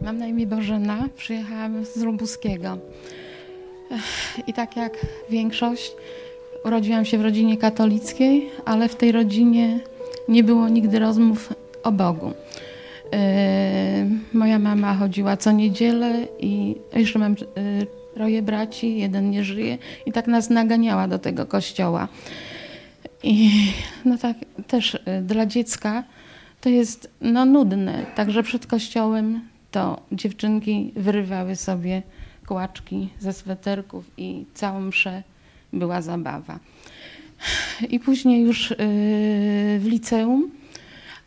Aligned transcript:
Mam 0.00 0.18
na 0.18 0.26
imię 0.26 0.46
Bożena, 0.46 1.08
przyjechałam 1.16 1.84
z 1.84 1.96
Lubuskiego. 1.96 2.78
I 4.46 4.52
tak 4.52 4.76
jak 4.76 5.06
większość, 5.30 5.92
urodziłam 6.64 7.04
się 7.04 7.18
w 7.18 7.22
rodzinie 7.22 7.56
katolickiej, 7.56 8.50
ale 8.64 8.88
w 8.88 8.96
tej 8.96 9.12
rodzinie 9.12 9.80
nie 10.28 10.44
było 10.44 10.68
nigdy 10.68 10.98
rozmów 10.98 11.52
o 11.82 11.92
Bogu. 11.92 12.32
Moja 14.32 14.58
mama 14.58 14.94
chodziła 14.94 15.36
co 15.36 15.52
niedzielę 15.52 16.26
i 16.40 16.76
jeszcze 16.94 17.18
mam 17.18 17.32
e, 17.32 17.36
troje 18.14 18.42
braci, 18.42 18.98
jeden 18.98 19.30
nie 19.30 19.44
żyje 19.44 19.78
i 20.06 20.12
tak 20.12 20.26
nas 20.26 20.50
naganiała 20.50 21.08
do 21.08 21.18
tego 21.18 21.46
kościoła. 21.46 22.08
I 23.22 23.50
no 24.04 24.18
tak 24.18 24.36
też 24.66 24.98
e, 25.04 25.22
dla 25.22 25.46
dziecka 25.46 26.04
to 26.60 26.68
jest 26.68 27.10
no, 27.20 27.44
nudne. 27.44 28.06
Także 28.14 28.42
przed 28.42 28.66
kościołem 28.66 29.40
to 29.76 30.00
dziewczynki 30.12 30.92
wyrywały 30.96 31.56
sobie 31.56 32.02
kłaczki 32.46 33.08
ze 33.18 33.32
sweterków 33.32 34.10
i 34.16 34.44
całą 34.54 34.80
mszę 34.80 35.22
była 35.72 36.02
zabawa. 36.02 36.58
I 37.90 38.00
później 38.00 38.42
już 38.42 38.74
w 39.78 39.84
liceum 39.84 40.50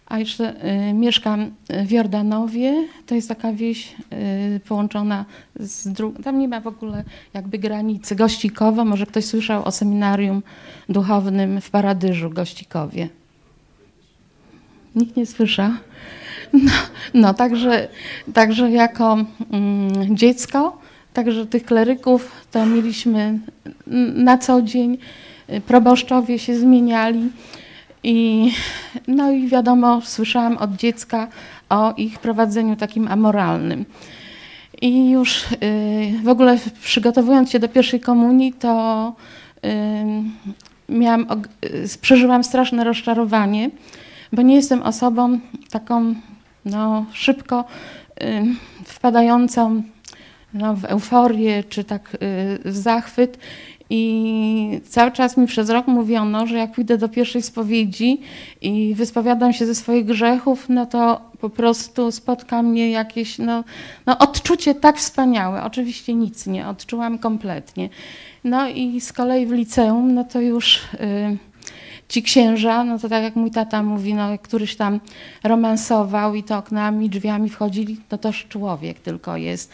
a 0.06 0.20
jeszcze 0.20 0.66
y, 0.90 0.94
mieszkam 0.94 1.52
w 1.86 1.92
Jordanowie. 1.92 2.88
To 3.06 3.16
jest 3.16 3.30
taka 3.30 3.54
wieś 3.54 3.96
y, 4.56 4.60
połączona 4.68 5.26
z 5.60 5.88
drugą. 5.88 6.24
Tam 6.24 6.40
nie 6.40 6.48
ma 6.48 6.62
w 6.62 6.68
ogóle 6.68 7.04
jakby 7.34 7.60
granicy. 7.60 8.16
Gościkowo, 8.16 8.86
może 8.86 9.06
ktoś 9.06 9.26
słyszał 9.26 9.66
o 9.66 9.72
seminarium 9.72 10.44
duchownym 10.90 11.62
w 11.62 11.70
Paradyżu, 11.70 12.30
Gościkowie. 12.30 13.10
Nikt 14.96 15.18
nie 15.18 15.26
słyszał? 15.26 15.72
No, 16.54 16.72
no 17.14 17.34
także, 17.34 17.88
także 18.34 18.72
jako 18.72 19.18
mm, 19.52 20.18
dziecko, 20.18 20.78
także 21.14 21.46
tych 21.46 21.66
kleryków 21.66 22.32
to 22.52 22.66
mieliśmy 22.66 23.40
na 24.14 24.38
co 24.38 24.62
dzień. 24.62 24.98
Proboszczowie 25.68 26.40
się 26.40 26.60
zmieniali. 26.60 27.30
I, 28.04 28.52
no 29.08 29.32
i 29.32 29.48
wiadomo, 29.48 30.02
słyszałam 30.02 30.58
od 30.58 30.76
dziecka 30.76 31.28
o 31.70 31.94
ich 31.98 32.20
prowadzeniu 32.20 32.76
takim 32.76 33.08
amoralnym. 33.08 33.86
I 34.82 35.10
już 35.10 35.44
y, 35.44 35.48
w 36.24 36.28
ogóle 36.28 36.58
przygotowując 36.82 37.52
się 37.52 37.60
do 37.60 37.70
pierwszej 37.70 38.00
komunii, 38.00 38.54
to 38.54 39.14
y, 39.66 39.70
miałam, 40.90 41.28
y, 41.66 41.86
przeżyłam 42.02 42.44
straszne 42.44 42.84
rozczarowanie, 42.84 43.70
bo 44.34 44.42
nie 44.42 44.56
jestem 44.56 44.82
osobą 44.82 45.40
taką 45.70 46.16
no, 46.66 47.06
szybko 47.14 47.66
wpadającą 48.86 49.84
no, 50.54 50.76
w 50.76 50.86
euforię 50.86 51.64
czy 51.70 51.84
tak 51.84 52.18
w 52.66 52.78
zachwyt. 52.78 53.38
I 53.90 54.82
cały 54.88 55.12
czas 55.12 55.38
mi 55.38 55.48
przez 55.48 55.70
rok 55.70 55.88
mówiono, 55.88 56.48
że 56.48 56.58
jak 56.58 56.72
pójdę 56.72 56.98
do 56.98 57.10
pierwszej 57.10 57.42
spowiedzi 57.42 58.22
i 58.62 58.96
wyspowiadam 58.96 59.54
się 59.54 59.66
ze 59.66 59.76
swoich 59.76 60.06
grzechów, 60.06 60.66
no 60.70 60.86
to 60.86 61.22
po 61.40 61.50
prostu 61.50 62.12
spotka 62.12 62.64
mnie 62.64 62.92
jakieś 62.92 63.38
no, 63.38 63.64
no 64.06 64.18
odczucie 64.18 64.76
tak 64.76 64.98
wspaniałe. 64.98 65.64
Oczywiście 65.64 66.14
nic 66.14 66.48
nie 66.48 66.68
odczułam 66.68 67.18
kompletnie. 67.18 67.90
No 68.44 68.70
i 68.70 69.02
z 69.02 69.14
kolei 69.14 69.46
w 69.46 69.52
liceum, 69.52 70.14
no 70.14 70.24
to 70.24 70.42
już 70.42 70.78
y, 70.78 71.38
ci 72.10 72.24
księża, 72.24 72.84
no 72.84 73.00
to 73.00 73.10
tak 73.10 73.24
jak 73.24 73.36
mój 73.36 73.52
tata 73.52 73.84
mówi, 73.84 74.14
no 74.14 74.38
któryś 74.42 74.76
tam 74.76 75.00
romansował 75.44 76.36
i 76.36 76.44
to 76.44 76.58
oknami, 76.58 77.10
drzwiami 77.10 77.50
wchodzili, 77.50 77.98
no 78.12 78.18
toż 78.18 78.46
człowiek 78.50 79.00
tylko 79.00 79.38
jest. 79.38 79.72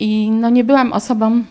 I 0.00 0.30
no 0.30 0.50
nie 0.50 0.64
byłam 0.64 0.92
osobą 0.92 1.44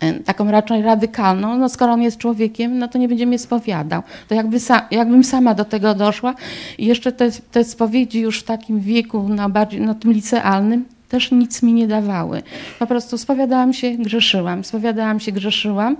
E, 0.00 0.14
taką 0.14 0.50
raczej 0.50 0.82
radykalną, 0.82 1.58
no 1.58 1.68
skoro 1.68 1.92
on 1.92 2.02
jest 2.02 2.18
człowiekiem, 2.18 2.78
no 2.78 2.88
to 2.88 2.98
nie 2.98 3.08
będzie 3.08 3.26
mnie 3.26 3.38
spowiadał. 3.38 4.02
To 4.28 4.34
jakby 4.34 4.60
sa, 4.60 4.86
jakbym 4.90 5.24
sama 5.24 5.54
do 5.54 5.64
tego 5.64 5.94
doszła 5.94 6.34
i 6.78 6.86
jeszcze 6.86 7.12
te, 7.12 7.30
te 7.30 7.64
spowiedzi 7.64 8.20
już 8.20 8.40
w 8.40 8.42
takim 8.42 8.80
wieku, 8.80 9.28
na 9.28 9.48
bardziej, 9.48 9.80
no 9.80 9.94
tym 9.94 10.12
licealnym, 10.12 10.84
też 11.08 11.30
nic 11.30 11.62
mi 11.62 11.72
nie 11.72 11.88
dawały. 11.88 12.42
Po 12.78 12.86
prostu 12.86 13.18
spowiadałam 13.18 13.72
się, 13.72 13.90
grzeszyłam, 13.90 14.64
spowiadałam 14.64 15.20
się, 15.20 15.32
grzeszyłam. 15.32 15.96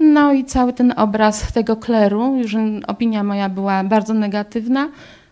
No 0.00 0.32
i 0.32 0.44
cały 0.44 0.72
ten 0.72 0.94
obraz 0.96 1.52
tego 1.52 1.76
kleru, 1.76 2.36
już 2.36 2.56
opinia 2.86 3.22
moja 3.22 3.48
była 3.48 3.84
bardzo 3.84 4.14
negatywna, 4.14 4.88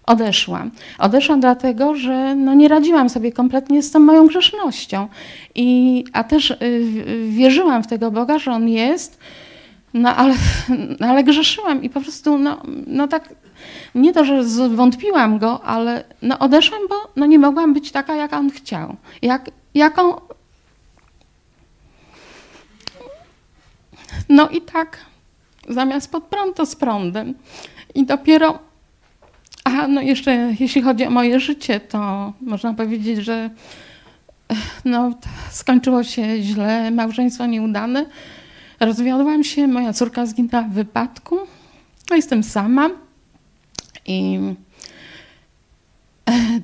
odeszłam. 0.07 0.71
Odeszłam 0.99 1.41
dlatego, 1.41 1.95
że 1.95 2.35
no 2.35 2.55
nie 2.55 2.69
radziłam 2.69 3.09
sobie 3.11 3.33
kompletnie 3.33 3.83
z 3.83 3.91
tą 3.91 4.01
moją 4.01 4.27
grzesznością. 4.27 5.09
I, 5.55 6.05
a 6.13 6.25
też 6.25 6.51
y, 6.51 6.57
wierzyłam 7.29 7.83
w 7.83 7.87
tego 7.87 8.11
Boga, 8.11 8.39
że 8.39 8.53
On 8.53 8.69
jest, 8.69 9.19
no 9.95 10.17
ale, 10.17 10.35
ale 11.09 11.25
grzeszyłam 11.25 11.83
i 11.83 11.91
po 11.91 12.01
prostu 12.01 12.39
no, 12.39 12.63
no 12.87 13.09
tak, 13.09 13.29
nie 13.95 14.13
to, 14.13 14.25
że 14.25 14.45
zwątpiłam 14.45 15.39
Go, 15.39 15.65
ale 15.65 16.05
no 16.23 16.39
odeszłam, 16.39 16.81
bo 16.89 16.95
no 17.17 17.27
nie 17.27 17.39
mogłam 17.39 17.75
być 17.75 17.93
taka, 17.93 18.15
jak 18.15 18.33
On 18.33 18.51
chciał. 18.51 18.97
Jak, 19.23 19.51
jaką... 19.75 20.15
No 24.29 24.49
i 24.49 24.61
tak, 24.61 24.99
zamiast 25.69 26.11
pod 26.11 26.25
prąd, 26.25 26.57
to 26.57 26.67
z 26.67 26.77
prądem. 26.77 27.35
I 27.95 28.07
dopiero 28.07 28.59
a 29.65 29.89
no 29.89 30.01
jeszcze 30.01 30.55
jeśli 30.61 30.83
chodzi 30.83 31.07
o 31.07 31.11
moje 31.11 31.41
życie, 31.41 31.81
to 31.81 32.33
można 32.41 32.75
powiedzieć, 32.75 33.25
że 33.25 33.51
no, 34.85 35.15
skończyło 35.51 36.05
się 36.05 36.43
źle, 36.43 36.91
małżeństwo 36.91 37.47
nieudane. 37.47 38.07
Rozwiodłam 38.81 39.45
się, 39.45 39.67
moja 39.67 39.93
córka 39.93 40.27
zginęła 40.27 40.63
w 40.63 40.73
wypadku. 40.73 41.39
No, 42.11 42.17
jestem 42.17 42.43
sama 42.43 42.91
i 44.07 44.39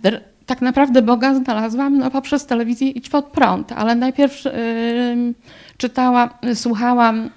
e, 0.04 0.20
tak 0.46 0.62
naprawdę 0.62 1.02
Boga 1.02 1.34
znalazłam 1.34 1.98
no, 1.98 2.10
poprzez 2.10 2.46
telewizję 2.46 2.88
Idź 2.88 3.08
pod 3.08 3.24
prąd, 3.24 3.72
ale 3.72 3.94
najpierw 3.94 4.46
y, 4.46 4.50
czytałam, 5.76 6.28
słuchałam 6.54 7.30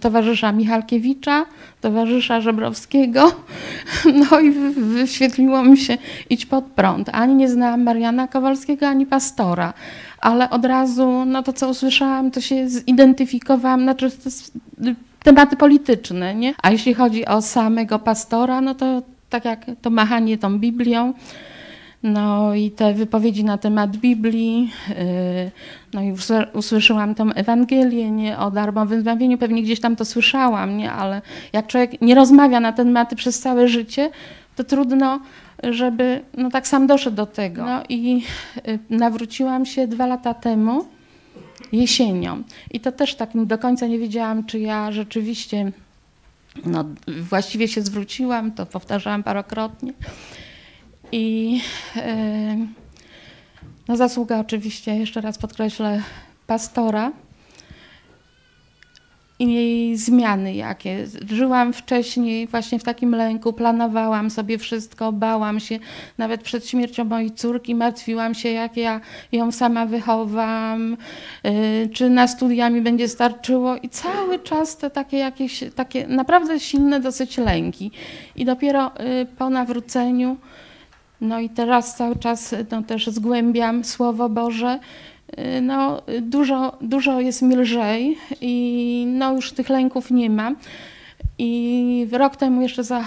towarzysza 0.00 0.52
Michalkiewicza, 0.52 1.46
towarzysza 1.80 2.40
Żebrowskiego, 2.40 3.32
no 4.30 4.40
i 4.40 4.50
wyświetliło 4.74 5.62
mi 5.64 5.78
się 5.78 5.98
idź 6.30 6.46
pod 6.46 6.64
prąd. 6.64 7.08
Ani 7.12 7.34
nie 7.34 7.48
znałam 7.48 7.82
Mariana 7.82 8.28
Kowalskiego, 8.28 8.88
ani 8.88 9.06
pastora, 9.06 9.72
ale 10.20 10.50
od 10.50 10.64
razu, 10.64 11.24
no 11.26 11.42
to 11.42 11.52
co 11.52 11.68
usłyszałam, 11.68 12.30
to 12.30 12.40
się 12.40 12.68
zidentyfikowałam, 12.68 13.82
znaczy 13.82 14.10
tematy 15.22 15.56
polityczne, 15.56 16.34
nie? 16.34 16.54
A 16.62 16.70
jeśli 16.70 16.94
chodzi 16.94 17.26
o 17.26 17.42
samego 17.42 17.98
pastora, 17.98 18.60
no 18.60 18.74
to 18.74 19.02
tak 19.30 19.44
jak 19.44 19.66
to 19.82 19.90
machanie 19.90 20.38
tą 20.38 20.58
Biblią, 20.58 21.14
no 22.02 22.54
i 22.54 22.70
te 22.70 22.94
wypowiedzi 22.94 23.44
na 23.44 23.58
temat 23.58 23.96
Biblii, 23.96 24.72
y, 24.90 25.50
no 25.94 26.02
i 26.02 26.14
usłyszałam 26.52 27.14
tą 27.14 27.32
Ewangelię 27.32 28.10
nie, 28.10 28.38
o 28.38 28.50
darmowym 28.50 29.00
zbawieniu, 29.00 29.38
pewnie 29.38 29.62
gdzieś 29.62 29.80
tam 29.80 29.96
to 29.96 30.04
słyszałam, 30.04 30.76
nie, 30.76 30.92
ale 30.92 31.22
jak 31.52 31.66
człowiek 31.66 32.00
nie 32.00 32.14
rozmawia 32.14 32.60
na 32.60 32.72
te 32.72 32.84
tematy 32.84 33.16
przez 33.16 33.40
całe 33.40 33.68
życie, 33.68 34.10
to 34.56 34.64
trudno, 34.64 35.20
żeby 35.62 36.20
no 36.36 36.50
tak 36.50 36.68
sam 36.68 36.86
doszedł 36.86 37.16
do 37.16 37.26
tego. 37.26 37.64
No 37.64 37.82
i 37.88 38.22
y, 38.68 38.78
nawróciłam 38.90 39.66
się 39.66 39.88
dwa 39.88 40.06
lata 40.06 40.34
temu, 40.34 40.86
jesienią. 41.72 42.42
I 42.70 42.80
to 42.80 42.92
też 42.92 43.14
tak 43.14 43.30
do 43.34 43.58
końca 43.58 43.86
nie 43.86 43.98
wiedziałam, 43.98 44.44
czy 44.44 44.58
ja 44.58 44.92
rzeczywiście 44.92 45.72
no, 46.66 46.84
właściwie 47.22 47.68
się 47.68 47.82
zwróciłam, 47.82 48.52
to 48.52 48.66
powtarzałam 48.66 49.22
parokrotnie. 49.22 49.92
I 51.12 51.60
no 53.88 53.96
zasługa 53.96 54.40
oczywiście, 54.40 54.96
jeszcze 54.96 55.20
raz 55.20 55.38
podkreślę, 55.38 56.02
pastora 56.46 57.12
i 59.38 59.54
jej 59.54 59.96
zmiany 59.96 60.54
jakie. 60.54 61.06
Żyłam 61.30 61.72
wcześniej 61.72 62.46
właśnie 62.46 62.78
w 62.78 62.82
takim 62.84 63.14
lęku, 63.14 63.52
planowałam 63.52 64.30
sobie 64.30 64.58
wszystko, 64.58 65.12
bałam 65.12 65.60
się, 65.60 65.78
nawet 66.18 66.42
przed 66.42 66.68
śmiercią 66.68 67.04
mojej 67.04 67.30
córki 67.30 67.74
martwiłam 67.74 68.34
się, 68.34 68.48
jak 68.48 68.76
ja 68.76 69.00
ją 69.32 69.52
sama 69.52 69.86
wychowam, 69.86 70.96
y, 71.46 71.88
czy 71.92 72.10
na 72.10 72.28
studia 72.28 72.70
mi 72.70 72.80
będzie 72.80 73.08
starczyło 73.08 73.76
i 73.76 73.88
cały 73.88 74.38
czas 74.38 74.76
te 74.76 74.90
takie 74.90 75.18
jakieś, 75.18 75.64
takie 75.74 76.06
naprawdę 76.06 76.60
silne 76.60 77.00
dosyć 77.00 77.38
lęki. 77.38 77.90
I 78.36 78.44
dopiero 78.44 78.92
y, 79.00 79.26
po 79.38 79.50
nawróceniu 79.50 80.36
no 81.20 81.40
i 81.40 81.48
teraz 81.48 81.96
cały 81.96 82.16
czas 82.16 82.54
no, 82.70 82.82
też 82.82 83.06
zgłębiam 83.06 83.84
Słowo 83.84 84.28
Boże. 84.28 84.78
No, 85.62 86.02
dużo, 86.20 86.78
dużo 86.80 87.20
jest 87.20 87.42
mi 87.42 87.56
lżej 87.56 88.18
i 88.40 89.04
no, 89.08 89.32
już 89.32 89.52
tych 89.52 89.68
lęków 89.68 90.10
nie 90.10 90.30
ma. 90.30 90.52
I 91.38 92.06
rok 92.12 92.36
temu 92.36 92.62
jeszcze 92.62 92.84
za, 92.84 93.04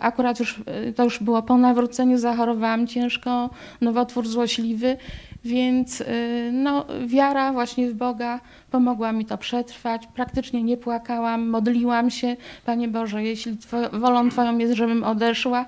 akurat 0.00 0.40
już 0.40 0.62
to 0.96 1.04
już 1.04 1.22
było 1.22 1.42
po 1.42 1.58
nawróceniu, 1.58 2.18
zachorowałam 2.18 2.86
ciężko, 2.86 3.50
nowotwór 3.80 4.28
złośliwy, 4.28 4.96
więc 5.44 6.02
no, 6.52 6.86
wiara 7.06 7.52
właśnie 7.52 7.90
w 7.90 7.94
Boga 7.94 8.40
pomogła 8.70 9.12
mi 9.12 9.24
to 9.24 9.38
przetrwać. 9.38 10.06
Praktycznie 10.06 10.62
nie 10.62 10.76
płakałam, 10.76 11.48
modliłam 11.48 12.10
się, 12.10 12.36
Panie 12.64 12.88
Boże, 12.88 13.24
jeśli 13.24 13.56
wolą 13.92 14.30
Twoją 14.30 14.58
jest, 14.58 14.74
żebym 14.74 15.04
odeszła, 15.04 15.64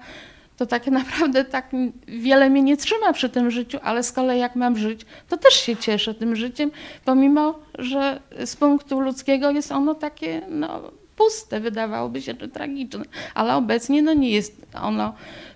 to 0.56 0.66
tak 0.66 0.86
naprawdę 0.86 1.44
tak 1.44 1.70
wiele 2.08 2.50
mnie 2.50 2.62
nie 2.62 2.76
trzyma 2.76 3.12
przy 3.12 3.28
tym 3.28 3.50
życiu, 3.50 3.78
ale 3.82 4.02
z 4.02 4.12
kolei 4.12 4.40
jak 4.40 4.56
mam 4.56 4.76
żyć, 4.76 5.06
to 5.28 5.36
też 5.36 5.54
się 5.54 5.76
cieszę 5.76 6.14
tym 6.14 6.36
życiem, 6.36 6.70
pomimo, 7.04 7.58
że 7.78 8.20
z 8.44 8.56
punktu 8.56 9.00
ludzkiego 9.00 9.50
jest 9.50 9.72
ono 9.72 9.94
takie 9.94 10.42
no, 10.48 10.82
puste, 11.16 11.60
wydawałoby 11.60 12.22
się, 12.22 12.34
że 12.40 12.48
tragiczne, 12.48 13.04
ale 13.34 13.56
obecnie 13.56 14.02
no, 14.02 14.14
nie 14.14 14.30
jest 14.30 14.66
ono 14.82 15.14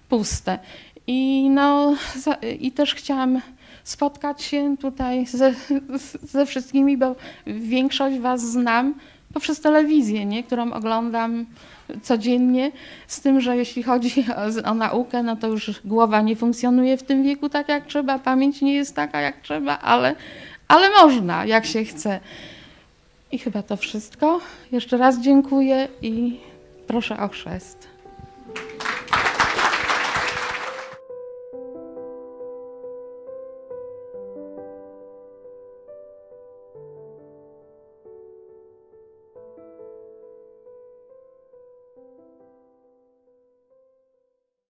puste. 0.09 0.59
I, 1.07 1.51
no, 1.51 1.95
i 2.61 2.73
też 2.73 2.95
chciałam 2.95 3.41
spotkać 3.85 4.43
się 4.43 4.77
tutaj 4.77 5.27
ze, 5.27 5.55
ze 6.23 6.47
wszystkimi, 6.47 6.97
bo 6.97 7.17
większość 7.47 8.19
Was 8.19 8.41
znam 8.41 8.95
poprzez 9.37 9.61
telewizję, 9.61 10.27
nie? 10.27 10.44
którą 10.44 10.73
oglądam 10.73 11.47
codziennie, 12.03 12.73
z 13.06 13.21
tym, 13.21 13.41
że 13.41 13.56
jeśli 13.56 13.83
chodzi 13.83 14.25
o, 14.65 14.71
o, 14.71 14.75
naukę, 14.75 15.23
no 15.23 15.37
to 15.37 15.47
już 15.47 15.81
głowa 15.85 16.23
nie 16.23 16.37
funkcjonuje 16.37 16.97
w 16.97 17.03
tym 17.03 17.23
wieku 17.23 17.49
tak 17.49 17.69
jak 17.69 17.87
trzeba, 17.87 18.19
pamięć 18.19 18.62
nie 18.62 18.75
jest 18.75 18.97
taka 18.97 19.21
jak 19.21 19.41
trzeba, 19.41 19.79
ale, 19.79 20.15
ale 20.69 20.91
można, 20.91 21.44
jak 21.44 21.67
się 21.67 21.85
chce. 21.85 22.21
I 23.33 23.38
chyba 23.38 23.62
to 23.62 23.77
wszystko. 23.77 24.41
Jeszcze 24.73 24.97
raz 24.97 25.21
dziękuję 25.21 25.88
i 26.03 26.41
proszę 26.87 27.19
o 27.19 27.29
chrzest. 27.29 27.96